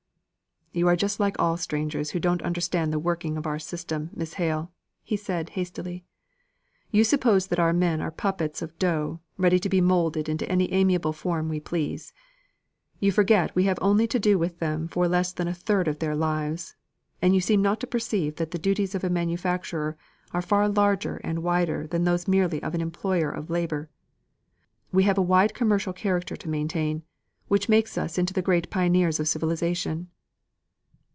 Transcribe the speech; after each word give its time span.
"You 0.73 0.87
are 0.87 0.95
just 0.95 1.19
like 1.19 1.37
all 1.37 1.57
strangers 1.57 2.11
who 2.11 2.19
don't 2.21 2.41
understand 2.43 2.93
the 2.93 2.97
working 2.99 3.35
of 3.35 3.45
our 3.45 3.59
system, 3.59 4.09
Miss 4.15 4.35
Hale," 4.35 4.71
said 5.17 5.49
he, 5.49 5.55
hastily. 5.55 6.05
"You 6.91 7.03
suppose 7.03 7.47
that 7.47 7.59
our 7.59 7.73
men 7.73 7.99
are 7.99 8.09
puppets 8.09 8.61
of 8.61 8.79
dough, 8.79 9.19
ready 9.35 9.59
to 9.59 9.67
be 9.67 9.81
moulded 9.81 10.29
into 10.29 10.47
any 10.49 10.71
amiable 10.71 11.11
form 11.11 11.49
we 11.49 11.59
please. 11.59 12.13
You 13.01 13.11
forget 13.11 13.53
we 13.53 13.65
have 13.65 13.79
only 13.81 14.07
to 14.07 14.17
do 14.17 14.39
with 14.39 14.59
them 14.59 14.87
for 14.87 15.09
less 15.09 15.33
than 15.33 15.49
a 15.49 15.53
third 15.53 15.89
of 15.89 15.99
their 15.99 16.15
lives; 16.15 16.77
and 17.21 17.35
you 17.35 17.41
seem 17.41 17.61
not 17.61 17.81
to 17.81 17.85
perceive 17.87 18.37
that 18.37 18.51
the 18.51 18.57
duties 18.57 18.95
of 18.95 19.03
a 19.03 19.09
manufacturer 19.09 19.97
are 20.31 20.41
far 20.41 20.69
larger 20.69 21.17
and 21.17 21.43
wider 21.43 21.85
than 21.85 22.05
those 22.05 22.29
merely 22.29 22.63
of 22.63 22.73
an 22.73 22.79
employer 22.79 23.29
of 23.29 23.49
labour: 23.49 23.89
we 24.93 25.03
have 25.03 25.17
a 25.17 25.21
wide 25.21 25.53
commercial 25.53 25.91
character 25.91 26.37
to 26.37 26.47
maintain, 26.47 27.03
which 27.49 27.67
makes 27.67 27.97
us 27.97 28.17
into 28.17 28.33
the 28.33 28.41
great 28.41 28.69
pioneers 28.69 29.19
of 29.19 29.27
civilisation." 29.27 30.07